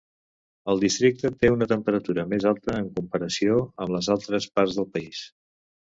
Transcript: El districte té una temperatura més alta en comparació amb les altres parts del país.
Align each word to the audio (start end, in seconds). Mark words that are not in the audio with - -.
El 0.71 0.79
districte 0.83 1.31
té 1.43 1.51
una 1.57 1.67
temperatura 1.73 2.25
més 2.33 2.47
alta 2.53 2.77
en 2.79 2.89
comparació 2.97 3.61
amb 3.85 3.97
les 3.97 4.11
altres 4.15 4.49
parts 4.57 4.79
del 4.81 4.93
país. 4.97 5.25